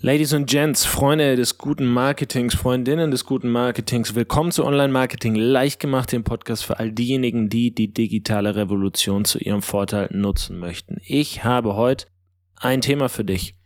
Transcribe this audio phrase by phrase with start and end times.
[0.00, 5.34] Ladies and Gents, Freunde des guten Marketings, Freundinnen des guten Marketings, willkommen zu Online Marketing
[5.34, 10.60] leicht gemacht, dem Podcast für all diejenigen, die die digitale Revolution zu ihrem Vorteil nutzen
[10.60, 10.98] möchten.
[11.04, 12.06] Ich habe heute
[12.54, 13.56] ein Thema für dich,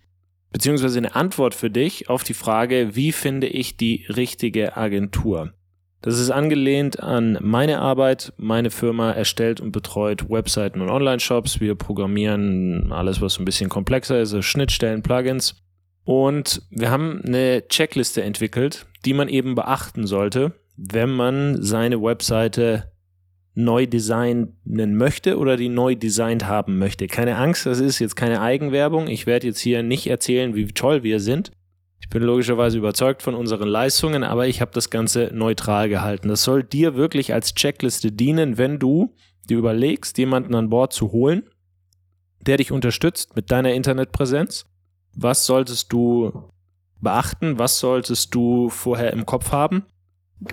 [0.51, 5.53] beziehungsweise eine Antwort für dich auf die Frage, wie finde ich die richtige Agentur?
[6.01, 8.33] Das ist angelehnt an meine Arbeit.
[8.39, 11.61] Meine Firma erstellt und betreut Webseiten und Online-Shops.
[11.61, 15.63] Wir programmieren alles, was ein bisschen komplexer ist, also Schnittstellen, Plugins.
[16.05, 22.93] Und wir haben eine Checkliste entwickelt, die man eben beachten sollte, wenn man seine Webseite
[23.55, 24.57] neu designen
[24.97, 27.07] möchte oder die neu designt haben möchte.
[27.07, 29.09] Keine Angst, das ist jetzt keine Eigenwerbung.
[29.09, 31.53] Ich werde jetzt hier nicht erzählen, wie toll wir sind.
[32.01, 36.29] Ich bin logischerweise überzeugt von unseren Leistungen, aber ich habe das Ganze neutral gehalten.
[36.29, 39.15] Das soll dir wirklich als Checkliste dienen, wenn du
[39.49, 41.45] dir überlegst, jemanden an Bord zu holen,
[42.41, 44.67] der dich unterstützt mit deiner Internetpräsenz
[45.15, 46.51] was solltest du
[47.01, 47.59] beachten?
[47.59, 49.85] Was solltest du vorher im Kopf haben?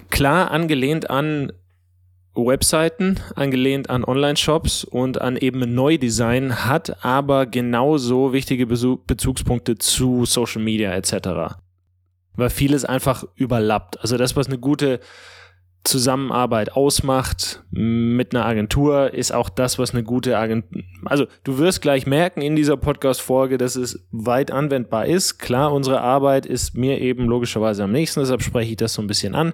[0.10, 1.52] Klar angelehnt an
[2.36, 10.62] Webseiten, angelehnt an Online-Shops und an eben Neudesign, hat aber genauso wichtige Bezugspunkte zu Social
[10.62, 11.56] Media etc.
[12.36, 14.00] Weil vieles einfach überlappt.
[14.02, 15.00] Also das, was eine gute
[15.84, 20.82] Zusammenarbeit ausmacht mit einer Agentur, ist auch das, was eine gute Agentur.
[21.06, 25.40] Also, du wirst gleich merken in dieser Podcast-Folge, dass es weit anwendbar ist.
[25.40, 29.08] Klar, unsere Arbeit ist mir eben logischerweise am nächsten, deshalb spreche ich das so ein
[29.08, 29.54] bisschen an.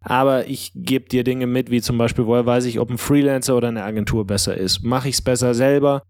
[0.00, 3.56] Aber ich gebe dir Dinge mit, wie zum Beispiel, woher weiß ich, ob ein Freelancer
[3.56, 4.82] oder eine Agentur besser ist.
[4.82, 6.02] Mache ich es besser selber?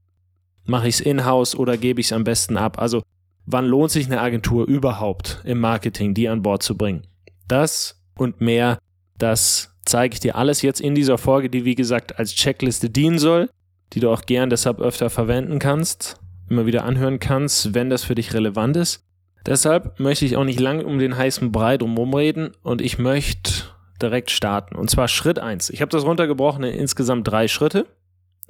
[0.65, 2.81] Mache ich es in-house oder gebe ich es am besten ab?
[2.81, 3.03] Also,
[3.45, 7.07] wann lohnt sich eine Agentur überhaupt im Marketing, die an Bord zu bringen?
[7.49, 8.79] Das und mehr
[9.19, 13.19] das zeige ich dir alles jetzt in dieser Folge, die wie gesagt als Checkliste dienen
[13.19, 13.51] soll,
[13.93, 18.15] die du auch gern deshalb öfter verwenden kannst, immer wieder anhören kannst, wenn das für
[18.15, 19.05] dich relevant ist.
[19.45, 23.65] Deshalb möchte ich auch nicht lange um den heißen Brei drumherum reden und ich möchte
[24.01, 24.77] direkt starten.
[24.77, 25.71] Und zwar Schritt 1.
[25.71, 27.87] Ich habe das runtergebrochen in insgesamt drei Schritte.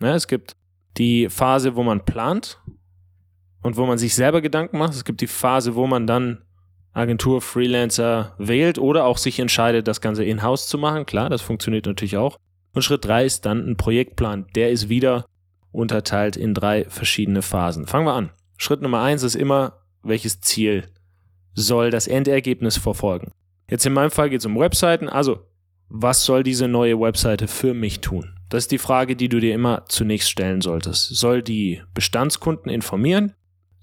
[0.00, 0.54] Ja, es gibt
[0.98, 2.60] die Phase, wo man plant
[3.62, 4.94] und wo man sich selber Gedanken macht.
[4.94, 6.42] Es gibt die Phase, wo man dann
[6.92, 11.06] Agentur, Freelancer wählt oder auch sich entscheidet, das Ganze in-house zu machen.
[11.06, 12.38] Klar, das funktioniert natürlich auch.
[12.75, 14.47] Und Schritt drei ist dann ein Projektplan.
[14.54, 15.25] Der ist wieder
[15.72, 17.86] unterteilt in drei verschiedene Phasen.
[17.86, 18.31] Fangen wir an.
[18.56, 20.84] Schritt Nummer eins ist immer, welches Ziel
[21.54, 23.32] soll das Endergebnis verfolgen?
[23.70, 25.08] Jetzt in meinem Fall geht es um Webseiten.
[25.08, 25.47] Also,
[25.88, 28.38] was soll diese neue Webseite für mich tun?
[28.48, 31.08] Das ist die Frage, die du dir immer zunächst stellen solltest.
[31.08, 33.34] Soll die Bestandskunden informieren?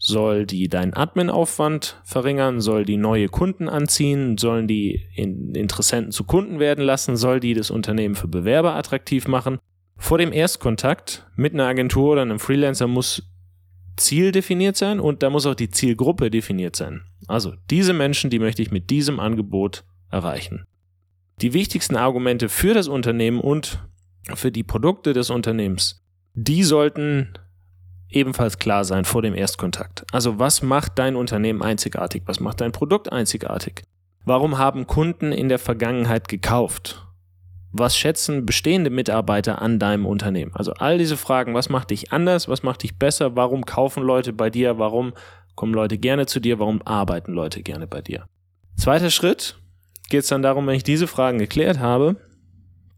[0.01, 2.61] Soll die deinen Admin-Aufwand verringern?
[2.61, 4.37] Soll die neue Kunden anziehen?
[4.37, 7.17] Sollen die Interessenten zu Kunden werden lassen?
[7.17, 9.59] Soll die das Unternehmen für Bewerber attraktiv machen?
[9.97, 13.29] Vor dem Erstkontakt mit einer Agentur oder einem Freelancer muss
[13.97, 17.01] Ziel definiert sein und da muss auch die Zielgruppe definiert sein.
[17.27, 20.63] Also diese Menschen, die möchte ich mit diesem Angebot erreichen.
[21.41, 23.85] Die wichtigsten Argumente für das Unternehmen und
[24.33, 26.01] für die Produkte des Unternehmens,
[26.33, 27.33] die sollten
[28.09, 30.05] ebenfalls klar sein vor dem Erstkontakt.
[30.11, 32.23] Also was macht dein Unternehmen einzigartig?
[32.25, 33.83] Was macht dein Produkt einzigartig?
[34.25, 37.05] Warum haben Kunden in der Vergangenheit gekauft?
[37.71, 40.51] Was schätzen bestehende Mitarbeiter an deinem Unternehmen?
[40.55, 44.33] Also all diese Fragen, was macht dich anders, was macht dich besser, warum kaufen Leute
[44.33, 45.13] bei dir, warum
[45.55, 48.25] kommen Leute gerne zu dir, warum arbeiten Leute gerne bei dir?
[48.75, 49.57] Zweiter Schritt
[50.09, 52.15] geht es dann darum, wenn ich diese Fragen geklärt habe,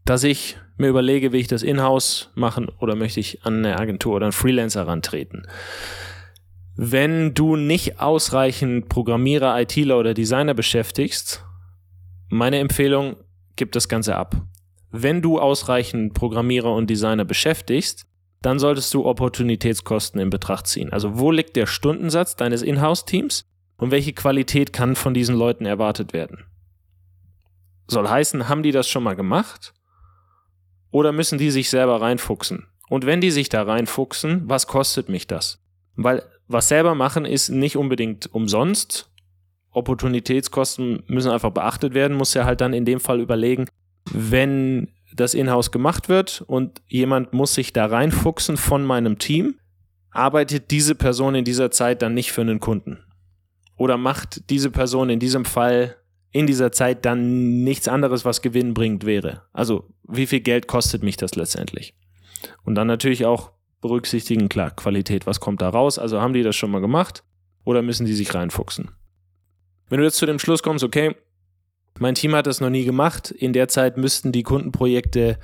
[0.04, 4.16] dass ich mir überlege, will ich das in-house machen oder möchte ich an eine Agentur
[4.16, 5.46] oder einen Freelancer rantreten.
[6.76, 11.44] Wenn du nicht ausreichend Programmierer, ITler oder Designer beschäftigst,
[12.28, 13.16] meine Empfehlung,
[13.56, 14.36] gib das Ganze ab.
[14.90, 18.06] Wenn du ausreichend Programmierer und Designer beschäftigst,
[18.42, 20.92] dann solltest du Opportunitätskosten in Betracht ziehen.
[20.92, 23.44] Also wo liegt der Stundensatz deines Inhouse-Teams
[23.76, 26.44] und welche Qualität kann von diesen Leuten erwartet werden?
[27.86, 29.74] Soll heißen, haben die das schon mal gemacht?
[30.92, 32.66] Oder müssen die sich selber reinfuchsen?
[32.88, 35.58] Und wenn die sich da reinfuchsen, was kostet mich das?
[35.96, 39.10] Weil was selber machen ist nicht unbedingt umsonst.
[39.70, 43.66] Opportunitätskosten müssen einfach beachtet werden, muss ja halt dann in dem Fall überlegen,
[44.12, 49.54] wenn das Inhouse gemacht wird und jemand muss sich da reinfuchsen von meinem Team,
[50.10, 52.98] arbeitet diese Person in dieser Zeit dann nicht für einen Kunden?
[53.76, 55.96] Oder macht diese Person in diesem Fall
[56.32, 59.42] in dieser Zeit dann nichts anderes, was gewinnbringend wäre.
[59.52, 61.94] Also wie viel Geld kostet mich das letztendlich?
[62.64, 65.98] Und dann natürlich auch berücksichtigen, klar, Qualität, was kommt da raus?
[65.98, 67.24] Also haben die das schon mal gemacht
[67.64, 68.90] oder müssen die sich reinfuchsen?
[69.88, 71.14] Wenn du jetzt zu dem Schluss kommst, okay,
[71.98, 75.38] mein Team hat das noch nie gemacht, in der Zeit müssten die Kundenprojekte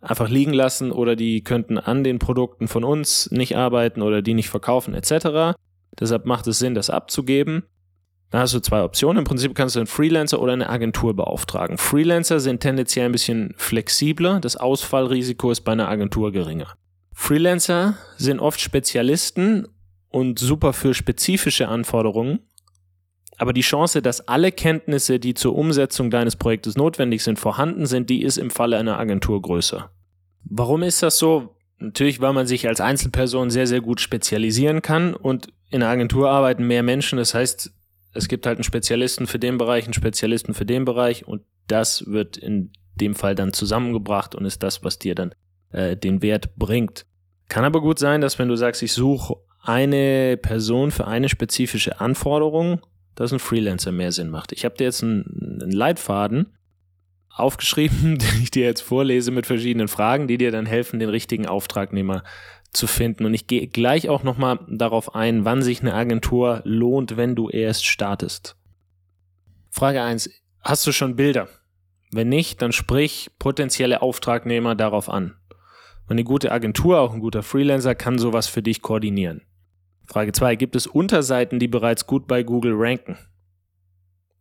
[0.00, 4.34] einfach liegen lassen oder die könnten an den Produkten von uns nicht arbeiten oder die
[4.34, 5.58] nicht verkaufen etc.
[5.98, 7.64] Deshalb macht es Sinn, das abzugeben
[8.30, 9.18] Da hast du zwei Optionen.
[9.18, 11.78] Im Prinzip kannst du einen Freelancer oder eine Agentur beauftragen.
[11.78, 14.40] Freelancer sind tendenziell ein bisschen flexibler.
[14.40, 16.74] Das Ausfallrisiko ist bei einer Agentur geringer.
[17.12, 19.68] Freelancer sind oft Spezialisten
[20.10, 22.40] und super für spezifische Anforderungen.
[23.38, 28.10] Aber die Chance, dass alle Kenntnisse, die zur Umsetzung deines Projektes notwendig sind, vorhanden sind,
[28.10, 29.90] die ist im Falle einer Agentur größer.
[30.44, 31.54] Warum ist das so?
[31.78, 36.30] Natürlich, weil man sich als Einzelperson sehr, sehr gut spezialisieren kann und in der Agentur
[36.30, 37.18] arbeiten mehr Menschen.
[37.18, 37.72] Das heißt,
[38.16, 42.06] es gibt halt einen Spezialisten für den Bereich, einen Spezialisten für den Bereich und das
[42.06, 45.34] wird in dem Fall dann zusammengebracht und ist das, was dir dann
[45.70, 47.06] äh, den Wert bringt.
[47.48, 52.00] Kann aber gut sein, dass wenn du sagst, ich suche eine Person für eine spezifische
[52.00, 52.80] Anforderung,
[53.14, 54.52] dass ein Freelancer mehr Sinn macht.
[54.52, 56.56] Ich habe dir jetzt einen, einen Leitfaden
[57.28, 61.46] aufgeschrieben, den ich dir jetzt vorlese mit verschiedenen Fragen, die dir dann helfen, den richtigen
[61.46, 62.22] Auftragnehmer
[62.76, 63.24] zu finden.
[63.24, 67.48] Und ich gehe gleich auch nochmal darauf ein, wann sich eine Agentur lohnt, wenn du
[67.48, 68.56] erst startest.
[69.70, 70.30] Frage eins:
[70.60, 71.48] Hast du schon Bilder?
[72.12, 75.34] Wenn nicht, dann sprich potenzielle Auftragnehmer darauf an.
[76.08, 79.42] eine gute Agentur, auch ein guter Freelancer, kann sowas für dich koordinieren.
[80.06, 83.18] Frage zwei: Gibt es Unterseiten, die bereits gut bei Google ranken?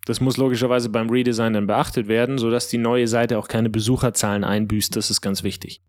[0.06, 4.44] Das muss logischerweise beim Redesign dann beachtet werden, sodass die neue Seite auch keine Besucherzahlen
[4.44, 4.96] einbüßt.
[4.96, 5.82] Das ist ganz wichtig.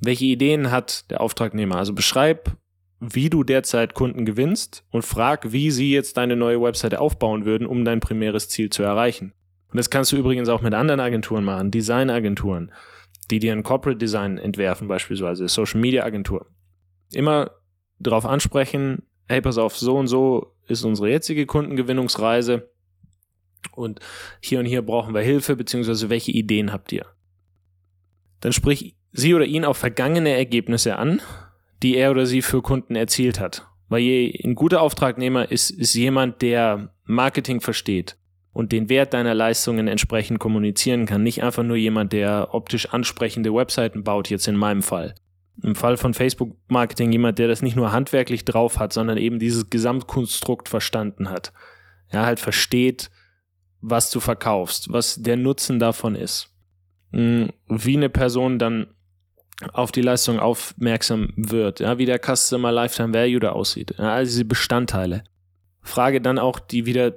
[0.00, 1.76] Welche Ideen hat der Auftragnehmer?
[1.76, 2.56] Also beschreib,
[3.00, 7.66] wie du derzeit Kunden gewinnst und frag, wie sie jetzt deine neue Webseite aufbauen würden,
[7.66, 9.32] um dein primäres Ziel zu erreichen.
[9.70, 12.72] Und das kannst du übrigens auch mit anderen Agenturen machen, Designagenturen,
[13.30, 16.46] die dir ein Corporate Design entwerfen, beispielsweise Social Media Agentur.
[17.12, 17.50] Immer
[17.98, 22.70] darauf ansprechen, hey, pass auf, so und so ist unsere jetzige Kundengewinnungsreise
[23.72, 24.00] und
[24.40, 27.06] hier und hier brauchen wir Hilfe, beziehungsweise welche Ideen habt ihr?
[28.40, 31.20] Dann sprich sie oder ihn auf vergangene Ergebnisse an,
[31.82, 33.66] die er oder sie für Kunden erzielt hat.
[33.88, 38.16] Weil je ein guter Auftragnehmer ist, ist jemand, der Marketing versteht
[38.52, 41.22] und den Wert deiner Leistungen entsprechend kommunizieren kann.
[41.22, 45.14] Nicht einfach nur jemand, der optisch ansprechende Webseiten baut, jetzt in meinem Fall.
[45.62, 49.70] Im Fall von Facebook-Marketing jemand, der das nicht nur handwerklich drauf hat, sondern eben dieses
[49.70, 51.52] Gesamtkonstrukt verstanden hat.
[52.12, 53.10] Ja, halt versteht,
[53.80, 56.55] was du verkaufst, was der Nutzen davon ist.
[57.12, 58.88] Hm, wie eine Person dann
[59.72, 64.24] auf die Leistung aufmerksam wird, ja, wie der Customer Lifetime Value da aussieht, ja, all
[64.24, 65.24] diese Bestandteile.
[65.82, 67.14] Frage dann auch, die wieder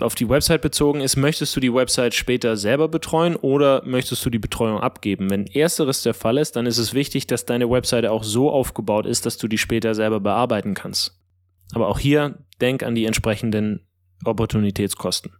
[0.00, 4.30] auf die Website bezogen ist, möchtest du die Website später selber betreuen oder möchtest du
[4.30, 5.30] die Betreuung abgeben?
[5.30, 9.06] Wenn ersteres der Fall ist, dann ist es wichtig, dass deine Website auch so aufgebaut
[9.06, 11.20] ist, dass du die später selber bearbeiten kannst.
[11.74, 13.86] Aber auch hier denk an die entsprechenden
[14.24, 15.32] Opportunitätskosten.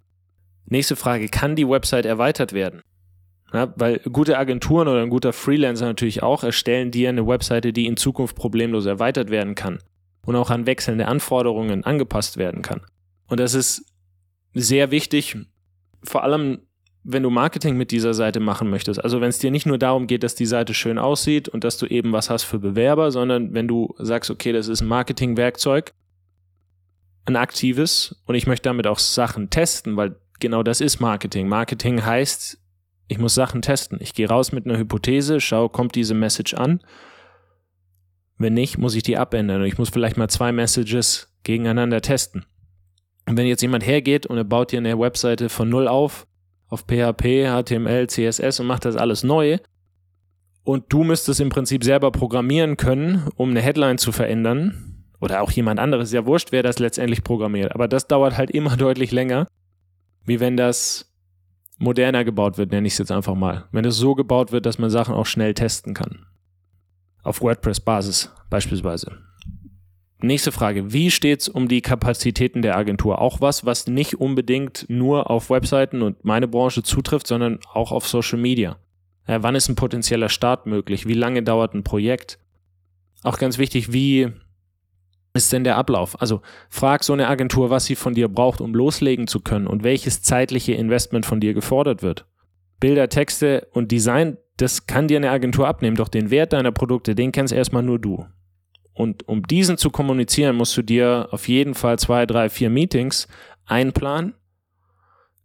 [0.67, 2.83] Nächste Frage, kann die Website erweitert werden?
[3.53, 7.87] Ja, weil gute Agenturen oder ein guter Freelancer natürlich auch erstellen dir eine Webseite, die
[7.87, 9.79] in Zukunft problemlos erweitert werden kann
[10.25, 12.81] und auch an wechselnde Anforderungen angepasst werden kann.
[13.29, 13.85] Und das ist
[14.55, 15.37] sehr wichtig,
[16.03, 16.61] vor allem
[17.05, 19.03] wenn du Marketing mit dieser Seite machen möchtest.
[19.03, 21.77] Also wenn es dir nicht nur darum geht, dass die Seite schön aussieht und dass
[21.77, 25.93] du eben was hast für Bewerber, sondern wenn du sagst, okay, das ist ein Marketingwerkzeug,
[27.25, 31.49] ein aktives und ich möchte damit auch Sachen testen, weil genau das ist Marketing.
[31.49, 32.62] Marketing heißt,
[33.13, 33.99] ich muss Sachen testen.
[34.01, 36.81] Ich gehe raus mit einer Hypothese, schaue, kommt diese Message an?
[38.39, 39.61] Wenn nicht, muss ich die abändern.
[39.61, 42.47] Und ich muss vielleicht mal zwei Messages gegeneinander testen.
[43.29, 46.27] Und wenn jetzt jemand hergeht und er baut dir eine Webseite von null auf,
[46.69, 49.59] auf PHP, HTML, CSS und macht das alles neu,
[50.65, 55.51] und du müsstest im Prinzip selber programmieren können, um eine Headline zu verändern, oder auch
[55.51, 59.47] jemand anderes, ja wurscht, wer das letztendlich programmiert, aber das dauert halt immer deutlich länger,
[60.25, 61.12] wie wenn das
[61.83, 63.65] moderner gebaut wird, nenne ich es jetzt einfach mal.
[63.73, 66.27] Wenn es so gebaut wird, dass man Sachen auch schnell testen kann.
[67.23, 69.19] Auf WordPress-Basis beispielsweise.
[70.21, 70.93] Nächste Frage.
[70.93, 73.21] Wie steht's um die Kapazitäten der Agentur?
[73.21, 78.07] Auch was, was nicht unbedingt nur auf Webseiten und meine Branche zutrifft, sondern auch auf
[78.07, 78.77] Social Media.
[79.27, 81.07] Ja, wann ist ein potenzieller Start möglich?
[81.07, 82.39] Wie lange dauert ein Projekt?
[83.25, 84.33] Auch ganz wichtig, wie
[85.35, 86.21] ist denn der Ablauf?
[86.21, 89.83] Also frag so eine Agentur, was sie von dir braucht, um loslegen zu können und
[89.83, 92.27] welches zeitliche Investment von dir gefordert wird.
[92.81, 97.15] Bilder, Texte und Design, das kann dir eine Agentur abnehmen, doch den Wert deiner Produkte,
[97.15, 98.27] den kennst erstmal nur du.
[98.95, 103.27] Und um diesen zu kommunizieren, musst du dir auf jeden Fall zwei, drei, vier Meetings
[103.65, 104.35] einplanen.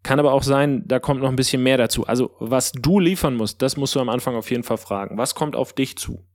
[0.03, 2.05] Kann aber auch sein, da kommt noch ein bisschen mehr dazu.
[2.05, 5.17] Also was du liefern musst, das musst du am Anfang auf jeden Fall fragen.
[5.17, 6.25] Was kommt auf dich zu?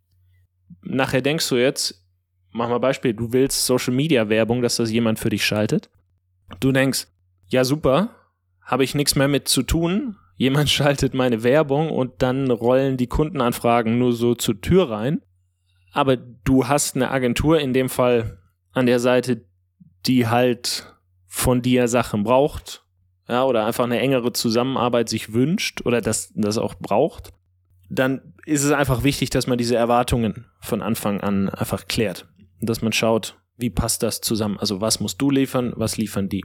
[0.82, 2.01] Nachher denkst du jetzt,
[2.52, 5.90] mach mal Beispiel, du willst Social Media Werbung, dass das jemand für dich schaltet.
[6.60, 7.08] Du denkst,
[7.48, 8.10] ja super,
[8.62, 10.16] habe ich nichts mehr mit zu tun.
[10.36, 15.22] Jemand schaltet meine Werbung und dann rollen die Kundenanfragen nur so zur Tür rein.
[15.92, 18.38] Aber du hast eine Agentur in dem Fall
[18.72, 19.44] an der Seite,
[20.06, 20.86] die halt
[21.26, 22.84] von dir Sachen braucht,
[23.28, 27.32] ja, oder einfach eine engere Zusammenarbeit sich wünscht oder das, das auch braucht,
[27.88, 32.26] dann ist es einfach wichtig, dass man diese Erwartungen von Anfang an einfach klärt.
[32.62, 34.58] Dass man schaut, wie passt das zusammen?
[34.58, 36.44] Also was musst du liefern, was liefern die?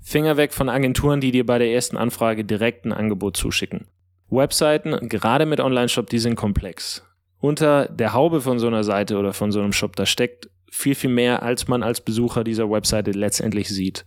[0.00, 3.86] Finger weg von Agenturen, die dir bei der ersten Anfrage direkt ein Angebot zuschicken.
[4.28, 7.02] Webseiten, gerade mit Online-Shop, die sind komplex.
[7.40, 10.94] Unter der Haube von so einer Seite oder von so einem Shop, da steckt viel,
[10.94, 14.04] viel mehr, als man als Besucher dieser Webseite letztendlich sieht.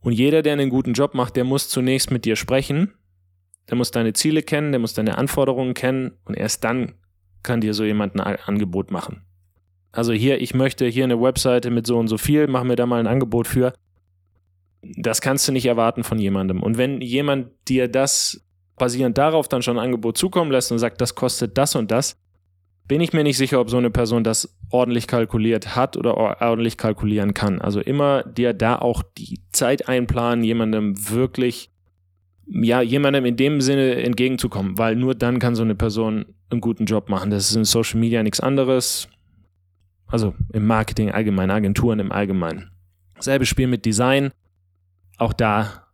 [0.00, 2.92] Und jeder, der einen guten Job macht, der muss zunächst mit dir sprechen,
[3.70, 6.94] der muss deine Ziele kennen, der muss deine Anforderungen kennen und erst dann
[7.42, 9.22] kann dir so jemand ein Angebot machen.
[9.96, 12.84] Also hier, ich möchte hier eine Webseite mit so und so viel, mach mir da
[12.84, 13.72] mal ein Angebot für.
[14.82, 16.62] Das kannst du nicht erwarten von jemandem.
[16.62, 18.44] Und wenn jemand dir das
[18.76, 22.18] basierend darauf dann schon ein Angebot zukommen lässt und sagt, das kostet das und das,
[22.86, 26.76] bin ich mir nicht sicher, ob so eine Person das ordentlich kalkuliert hat oder ordentlich
[26.76, 27.62] kalkulieren kann.
[27.62, 31.70] Also immer dir da auch die Zeit einplanen, jemandem wirklich,
[32.46, 36.84] ja, jemandem in dem Sinne entgegenzukommen, weil nur dann kann so eine Person einen guten
[36.84, 37.30] Job machen.
[37.30, 39.08] Das ist in Social Media nichts anderes.
[40.06, 42.70] Also im Marketing allgemein, Agenturen im Allgemeinen.
[43.18, 44.30] Selbe Spiel mit Design.
[45.18, 45.86] Auch da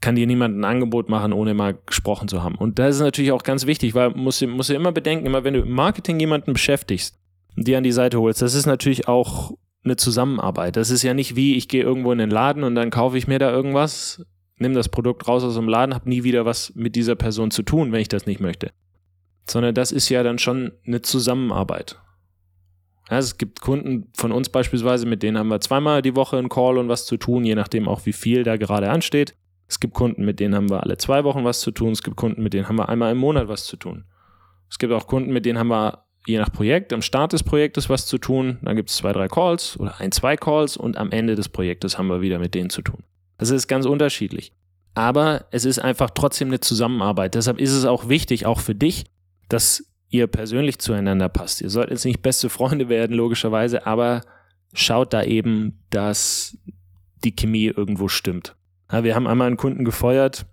[0.00, 2.56] kann dir niemand ein Angebot machen, ohne mal gesprochen zu haben.
[2.56, 5.54] Und das ist natürlich auch ganz wichtig, weil muss musst du immer bedenken, immer wenn
[5.54, 7.18] du im Marketing jemanden beschäftigst
[7.56, 9.52] dir an die Seite holst, das ist natürlich auch
[9.84, 10.76] eine Zusammenarbeit.
[10.76, 13.26] Das ist ja nicht wie, ich gehe irgendwo in den Laden und dann kaufe ich
[13.26, 14.24] mir da irgendwas,
[14.56, 17.62] nimm das Produkt raus aus dem Laden, habe nie wieder was mit dieser Person zu
[17.62, 18.70] tun, wenn ich das nicht möchte.
[19.48, 22.00] Sondern das ist ja dann schon eine Zusammenarbeit.
[23.10, 26.48] Ja, es gibt Kunden von uns beispielsweise, mit denen haben wir zweimal die Woche einen
[26.48, 29.34] Call und was zu tun, je nachdem auch wie viel da gerade ansteht.
[29.68, 31.92] Es gibt Kunden, mit denen haben wir alle zwei Wochen was zu tun.
[31.92, 34.04] Es gibt Kunden, mit denen haben wir einmal im Monat was zu tun.
[34.70, 37.88] Es gibt auch Kunden, mit denen haben wir je nach Projekt am Start des Projektes
[37.88, 38.58] was zu tun.
[38.62, 41.98] Dann gibt es zwei, drei Calls oder ein, zwei Calls und am Ende des Projektes
[41.98, 43.02] haben wir wieder mit denen zu tun.
[43.38, 44.52] Das ist ganz unterschiedlich.
[44.94, 47.34] Aber es ist einfach trotzdem eine Zusammenarbeit.
[47.34, 49.04] Deshalb ist es auch wichtig, auch für dich,
[49.48, 51.60] dass ihr persönlich zueinander passt.
[51.60, 54.20] Ihr sollt jetzt nicht beste Freunde werden, logischerweise, aber
[54.72, 56.56] schaut da eben, dass
[57.24, 58.54] die Chemie irgendwo stimmt.
[58.90, 60.46] Ja, wir haben einmal einen Kunden gefeuert,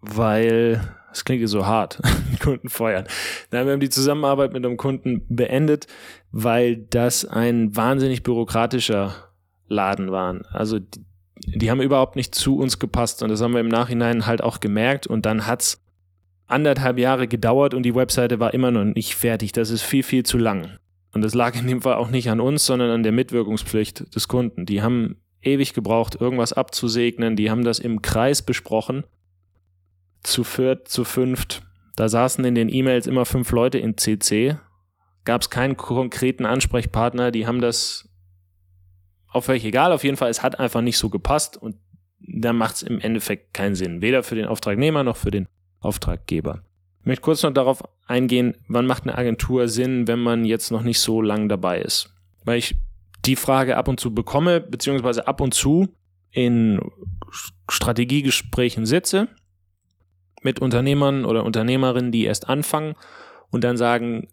[0.00, 0.80] weil,
[1.10, 2.00] das klingt so hart,
[2.40, 3.04] Kunden feuern.
[3.52, 5.86] Haben wir die Zusammenarbeit mit einem Kunden beendet,
[6.30, 9.14] weil das ein wahnsinnig bürokratischer
[9.66, 10.40] Laden war.
[10.52, 11.04] Also die,
[11.44, 14.60] die haben überhaupt nicht zu uns gepasst und das haben wir im Nachhinein halt auch
[14.60, 15.81] gemerkt und dann hat's
[16.52, 19.52] anderthalb Jahre gedauert und die Webseite war immer noch nicht fertig.
[19.52, 20.78] Das ist viel, viel zu lang.
[21.12, 24.28] Und das lag in dem Fall auch nicht an uns, sondern an der Mitwirkungspflicht des
[24.28, 24.64] Kunden.
[24.64, 27.36] Die haben ewig gebraucht, irgendwas abzusegnen.
[27.36, 29.04] Die haben das im Kreis besprochen.
[30.22, 31.62] Zu viert, zu fünft.
[31.96, 34.56] Da saßen in den E-Mails immer fünf Leute in CC.
[35.24, 37.30] Gab es keinen konkreten Ansprechpartner.
[37.30, 38.08] Die haben das
[39.28, 39.92] auf welch egal.
[39.92, 41.76] Auf jeden Fall, es hat einfach nicht so gepasst und
[42.20, 44.00] da macht es im Endeffekt keinen Sinn.
[44.00, 45.48] Weder für den Auftragnehmer noch für den
[45.82, 46.62] Auftraggeber.
[47.00, 50.82] Ich möchte kurz noch darauf eingehen, wann macht eine Agentur Sinn, wenn man jetzt noch
[50.82, 52.14] nicht so lang dabei ist.
[52.44, 52.76] Weil ich
[53.24, 55.88] die Frage ab und zu bekomme, beziehungsweise ab und zu
[56.30, 56.80] in
[57.68, 59.28] Strategiegesprächen sitze
[60.42, 62.94] mit Unternehmern oder Unternehmerinnen, die erst anfangen
[63.50, 64.28] und dann sagen,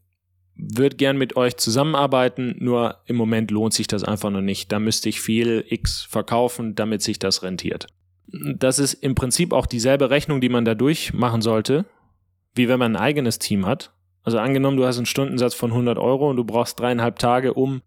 [0.56, 4.72] würde gern mit euch zusammenarbeiten, nur im Moment lohnt sich das einfach noch nicht.
[4.72, 7.88] Da müsste ich viel X verkaufen, damit sich das rentiert.
[8.32, 11.86] Das ist im Prinzip auch dieselbe Rechnung, die man dadurch machen sollte,
[12.54, 13.92] wie wenn man ein eigenes Team hat.
[14.24, 17.82] Also angenommen, du hast einen Stundensatz von 100 Euro und du brauchst dreieinhalb Tage, um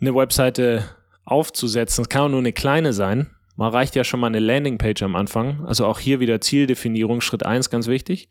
[0.00, 0.84] eine Webseite
[1.24, 2.02] aufzusetzen.
[2.02, 3.30] Es kann auch nur eine kleine sein.
[3.56, 5.64] Man reicht ja schon mal eine Landingpage am Anfang.
[5.66, 8.28] Also auch hier wieder Zieldefinierung, Schritt eins ganz wichtig.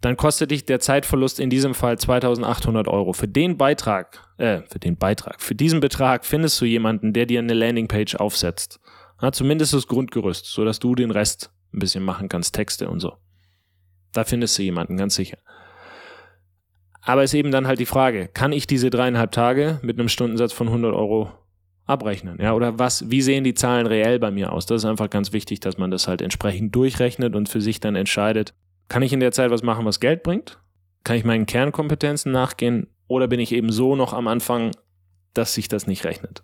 [0.00, 3.14] Dann kostet dich der Zeitverlust in diesem Fall 2800 Euro.
[3.14, 7.38] Für den Beitrag, äh, für den Beitrag, für diesen Betrag findest du jemanden, der dir
[7.38, 8.80] eine Landingpage aufsetzt.
[9.20, 13.14] Ja, zumindest das Grundgerüst, sodass du den Rest ein bisschen machen kannst, Texte und so.
[14.12, 15.38] Da findest du jemanden, ganz sicher.
[17.02, 20.52] Aber ist eben dann halt die Frage, kann ich diese dreieinhalb Tage mit einem Stundensatz
[20.52, 21.32] von 100 Euro
[21.84, 22.38] abrechnen?
[22.40, 24.64] Ja, oder was, wie sehen die Zahlen reell bei mir aus?
[24.66, 27.94] Das ist einfach ganz wichtig, dass man das halt entsprechend durchrechnet und für sich dann
[27.94, 28.54] entscheidet,
[28.88, 30.58] kann ich in der Zeit was machen, was Geld bringt?
[31.04, 32.86] Kann ich meinen Kernkompetenzen nachgehen?
[33.06, 34.70] Oder bin ich eben so noch am Anfang,
[35.34, 36.42] dass sich das nicht rechnet?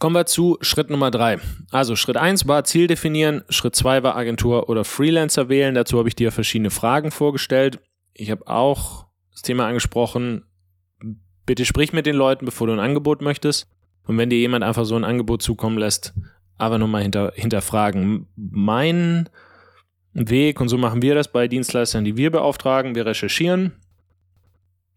[0.00, 1.38] Kommen wir zu Schritt Nummer drei.
[1.70, 5.74] Also Schritt eins war Ziel definieren, Schritt zwei war Agentur oder Freelancer wählen.
[5.74, 7.80] Dazu habe ich dir verschiedene Fragen vorgestellt.
[8.14, 10.44] Ich habe auch das Thema angesprochen,
[11.44, 13.68] bitte sprich mit den Leuten, bevor du ein Angebot möchtest.
[14.06, 16.14] Und wenn dir jemand einfach so ein Angebot zukommen lässt,
[16.56, 18.26] aber nochmal hinter, hinterfragen.
[18.36, 19.28] Mein
[20.14, 23.72] Weg, und so machen wir das bei Dienstleistern, die wir beauftragen, wir recherchieren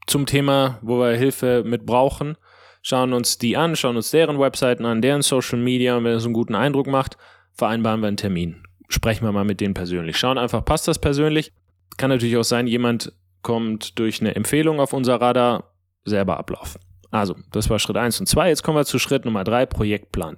[0.08, 2.38] zum Thema, wo wir Hilfe mit brauchen,
[2.84, 6.26] schauen uns die an, schauen uns deren Webseiten an, deren Social Media und wenn es
[6.26, 7.18] einen guten Eindruck macht,
[7.54, 8.64] vereinbaren wir einen Termin.
[8.90, 10.18] Sprechen wir mal mit denen persönlich.
[10.18, 11.52] Schauen einfach, passt das persönlich?
[11.98, 15.72] Kann natürlich auch sein, jemand kommt durch eine Empfehlung auf unser Radar,
[16.06, 16.82] selber ablaufen.
[17.12, 18.50] Also, das war Schritt 1 und 2.
[18.50, 20.38] Jetzt kommen wir zu Schritt Nummer 3, Projektplan.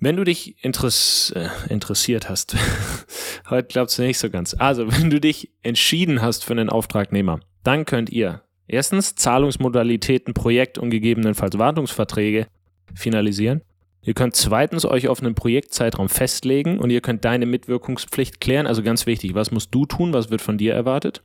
[0.00, 2.56] Wenn du dich interess äh, interessiert hast,
[3.50, 4.54] heute glaubst du nicht so ganz.
[4.58, 10.78] Also, wenn du dich entschieden hast für einen Auftragnehmer, dann könnt ihr erstens Zahlungsmodalitäten, Projekt
[10.78, 12.46] und gegebenenfalls Wartungsverträge
[12.94, 13.62] finalisieren.
[14.02, 18.66] Ihr könnt zweitens euch auf einen Projektzeitraum festlegen und ihr könnt deine Mitwirkungspflicht klären.
[18.66, 21.22] Also ganz wichtig, was musst du tun, was wird von dir erwartet?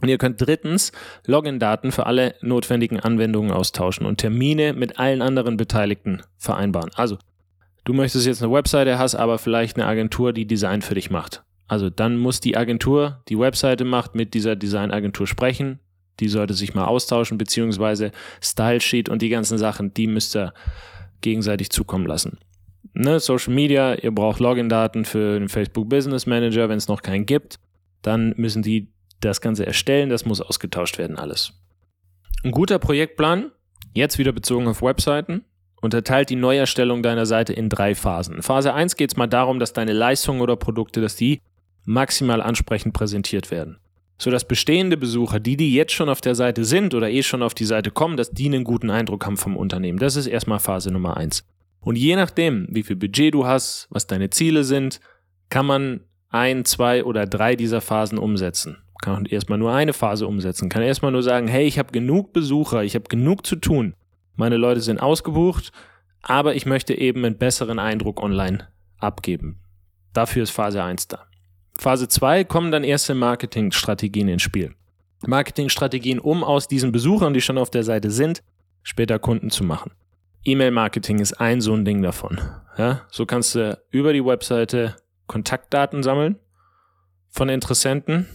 [0.00, 0.92] Und ihr könnt drittens
[1.26, 6.90] Login-Daten für alle notwendigen Anwendungen austauschen und Termine mit allen anderen Beteiligten vereinbaren.
[6.94, 7.18] Also,
[7.84, 11.42] du möchtest jetzt eine Webseite, hast aber vielleicht eine Agentur, die Design für dich macht.
[11.68, 15.80] Also dann muss die Agentur, die Webseite macht, mit dieser Designagentur sprechen.
[16.20, 20.52] Die sollte sich mal austauschen, beziehungsweise Style Sheet und die ganzen Sachen, die müsst ihr
[21.20, 22.38] gegenseitig zukommen lassen.
[22.94, 27.26] Ne, Social Media, ihr braucht Login-Daten für den Facebook Business Manager, wenn es noch keinen
[27.26, 27.58] gibt.
[28.02, 28.88] Dann müssen die
[29.20, 31.52] das Ganze erstellen, das muss ausgetauscht werden, alles.
[32.44, 33.50] Ein guter Projektplan,
[33.94, 35.44] jetzt wieder bezogen auf Webseiten,
[35.80, 38.36] unterteilt die Neuerstellung deiner Seite in drei Phasen.
[38.36, 41.40] In Phase 1 geht es mal darum, dass deine Leistungen oder Produkte, dass die
[41.84, 43.78] maximal ansprechend präsentiert werden.
[44.18, 47.42] So dass bestehende Besucher, die, die jetzt schon auf der Seite sind oder eh schon
[47.42, 49.98] auf die Seite kommen, dass die einen guten Eindruck haben vom Unternehmen.
[49.98, 51.44] Das ist erstmal Phase Nummer 1.
[51.80, 55.00] Und je nachdem, wie viel Budget du hast, was deine Ziele sind,
[55.50, 60.68] kann man ein, zwei oder drei dieser Phasen umsetzen kann erstmal nur eine Phase umsetzen,
[60.68, 63.94] kann erstmal nur sagen, hey, ich habe genug Besucher, ich habe genug zu tun,
[64.34, 65.72] meine Leute sind ausgebucht,
[66.22, 68.68] aber ich möchte eben einen besseren Eindruck online
[68.98, 69.60] abgeben.
[70.12, 71.26] Dafür ist Phase 1 da.
[71.78, 74.74] Phase 2 kommen dann erste Marketingstrategien ins Spiel.
[75.26, 78.42] Marketingstrategien, um aus diesen Besuchern, die schon auf der Seite sind,
[78.82, 79.92] später Kunden zu machen.
[80.44, 82.40] E-Mail-Marketing ist ein so ein Ding davon.
[82.78, 86.38] Ja, so kannst du über die Webseite Kontaktdaten sammeln
[87.30, 88.28] von Interessenten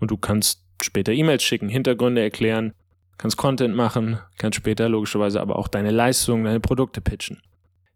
[0.00, 2.74] und du kannst später E-Mails schicken, Hintergründe erklären,
[3.16, 7.40] kannst Content machen, kannst später logischerweise aber auch deine Leistungen, deine Produkte pitchen.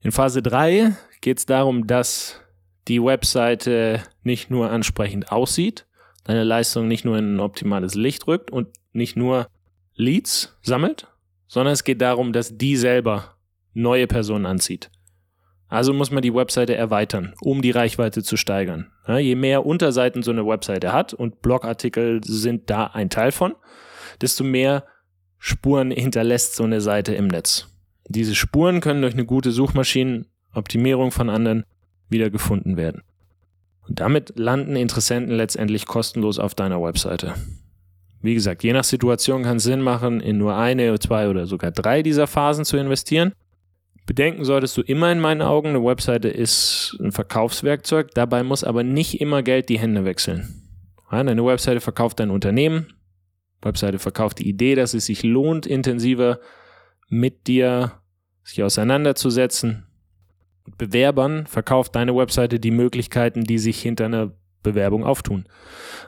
[0.01, 2.40] In Phase 3 geht es darum, dass
[2.88, 5.87] die Webseite nicht nur ansprechend aussieht,
[6.25, 9.49] deine Leistung nicht nur in ein optimales Licht rückt und nicht nur
[9.94, 11.09] Leads sammelt,
[11.46, 13.37] sondern es geht darum, dass die selber
[13.75, 14.90] neue Personen anzieht.
[15.68, 18.92] Also muss man die Webseite erweitern, um die Reichweite zu steigern.
[19.09, 23.55] Ja, je mehr Unterseiten so eine Webseite hat und Blogartikel sind da ein Teil von,
[24.20, 24.85] desto mehr
[25.38, 27.68] Spuren hinterlässt so eine Seite im Netz.
[28.09, 31.64] Diese Spuren können durch eine gute Suchmaschinenoptimierung von anderen
[32.09, 33.03] wieder gefunden werden.
[33.87, 37.35] Und damit landen Interessenten letztendlich kostenlos auf deiner Webseite.
[38.21, 41.71] Wie gesagt, je nach Situation kann es Sinn machen, in nur eine, zwei oder sogar
[41.71, 43.33] drei dieser Phasen zu investieren.
[44.07, 48.83] Bedenken solltest du immer in meinen Augen, eine Webseite ist ein Verkaufswerkzeug, dabei muss aber
[48.83, 50.62] nicht immer Geld die Hände wechseln.
[51.11, 52.87] Ja, deine Webseite verkauft dein Unternehmen,
[53.62, 56.40] Webseite verkauft die Idee, dass es sich lohnt, intensiver
[57.09, 57.92] mit dir
[58.42, 59.86] sich auseinanderzusetzen.
[60.79, 65.44] Bewerbern verkauft deine Webseite die Möglichkeiten, die sich hinter einer Bewerbung auftun.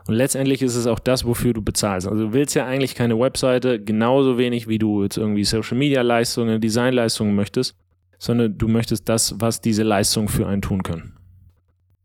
[0.06, 2.08] Und letztendlich ist es auch das, wofür du bezahlst.
[2.08, 6.02] Also du willst ja eigentlich keine Webseite, genauso wenig wie du jetzt irgendwie Social Media
[6.02, 7.76] Leistungen, Designleistungen möchtest
[8.18, 11.14] sondern du möchtest das, was diese Leistungen für einen tun können.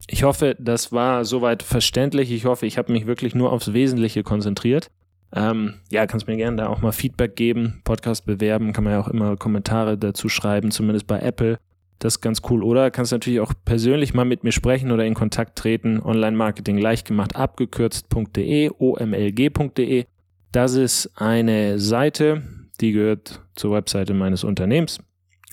[0.07, 2.31] Ich hoffe, das war soweit verständlich.
[2.31, 4.91] Ich hoffe, ich habe mich wirklich nur aufs Wesentliche konzentriert.
[5.33, 8.99] Ähm, ja, kannst mir gerne da auch mal Feedback geben, Podcast bewerben, kann man ja
[8.99, 11.57] auch immer Kommentare dazu schreiben, zumindest bei Apple.
[12.03, 12.63] Das ist ganz cool.
[12.63, 16.01] Oder kannst natürlich auch persönlich mal mit mir sprechen oder in Kontakt treten.
[16.01, 20.05] Online-Marketing leichtgemacht abgekürzt.de, omlg.de.
[20.51, 22.43] Das ist eine Seite,
[22.81, 24.99] die gehört zur Webseite meines Unternehmens.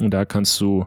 [0.01, 0.87] Und da kannst du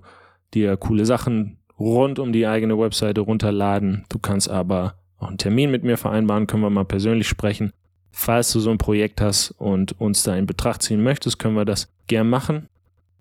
[0.53, 4.03] dir coole Sachen rund um die eigene Webseite runterladen.
[4.09, 7.71] Du kannst aber auch einen Termin mit mir vereinbaren, können wir mal persönlich sprechen.
[8.11, 11.63] Falls du so ein Projekt hast und uns da in Betracht ziehen möchtest, können wir
[11.63, 12.67] das gern machen.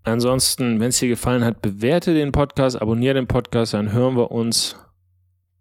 [0.04, 4.32] Ansonsten, wenn es dir gefallen hat, bewerte den Podcast, abonniere den Podcast, dann hören wir
[4.32, 4.76] uns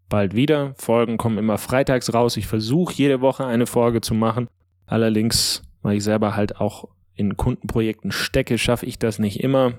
[0.10, 0.74] bald wieder.
[0.76, 2.38] Folgen kommen immer freitags raus.
[2.38, 4.48] Ich versuche jede Woche eine Folge zu machen.
[4.86, 9.74] Allerdings, weil ich selber halt auch in Kundenprojekten stecke, schaffe ich das nicht immer.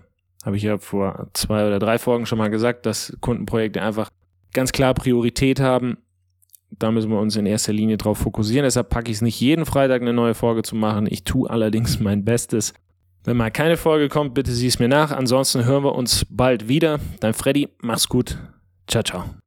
[0.44, 4.11] Habe ich ja vor zwei oder drei Folgen schon mal gesagt, dass Kundenprojekte einfach
[4.53, 5.98] ganz klar Priorität haben.
[6.70, 8.64] Da müssen wir uns in erster Linie drauf fokussieren.
[8.64, 11.07] Deshalb packe ich es nicht jeden Freitag eine neue Folge zu machen.
[11.09, 12.72] Ich tue allerdings mein Bestes.
[13.24, 15.12] Wenn mal keine Folge kommt, bitte sieh es mir nach.
[15.12, 16.98] Ansonsten hören wir uns bald wieder.
[17.20, 18.38] Dein Freddy, mach's gut.
[18.88, 19.41] Ciao, ciao.